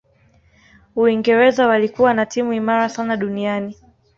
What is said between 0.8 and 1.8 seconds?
uingereza